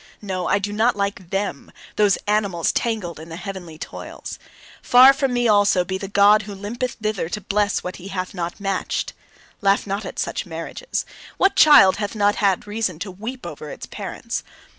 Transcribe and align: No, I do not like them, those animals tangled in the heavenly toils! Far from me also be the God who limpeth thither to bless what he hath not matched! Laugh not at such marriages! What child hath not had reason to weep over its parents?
No, 0.19 0.47
I 0.47 0.57
do 0.57 0.73
not 0.73 0.95
like 0.95 1.29
them, 1.29 1.71
those 1.95 2.17
animals 2.25 2.71
tangled 2.71 3.19
in 3.19 3.29
the 3.29 3.35
heavenly 3.35 3.77
toils! 3.77 4.39
Far 4.81 5.13
from 5.13 5.31
me 5.31 5.47
also 5.47 5.83
be 5.85 5.99
the 5.99 6.07
God 6.07 6.41
who 6.41 6.55
limpeth 6.55 6.93
thither 6.95 7.29
to 7.29 7.39
bless 7.39 7.83
what 7.83 7.97
he 7.97 8.07
hath 8.07 8.33
not 8.33 8.59
matched! 8.59 9.13
Laugh 9.61 9.85
not 9.85 10.03
at 10.03 10.17
such 10.17 10.43
marriages! 10.47 11.05
What 11.37 11.55
child 11.55 11.97
hath 11.97 12.15
not 12.15 12.37
had 12.37 12.65
reason 12.65 12.97
to 12.97 13.11
weep 13.11 13.45
over 13.45 13.69
its 13.69 13.85
parents? 13.85 14.41